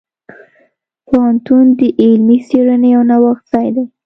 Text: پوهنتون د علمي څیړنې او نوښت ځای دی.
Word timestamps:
پوهنتون 1.05 1.65
د 1.79 1.81
علمي 2.01 2.37
څیړنې 2.47 2.89
او 2.97 3.01
نوښت 3.09 3.43
ځای 3.51 3.67
دی. 3.75 3.85